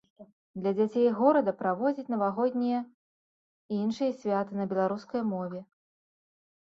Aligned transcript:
Для 0.61 0.71
дзяцей 0.77 1.09
горада 1.19 1.51
праводзіць 1.59 2.07
навагоднія 2.15 2.79
і 2.83 3.73
іншыя 3.85 4.17
святы 4.23 4.51
на 4.61 4.65
беларускай 4.73 5.21
мове. 5.35 5.59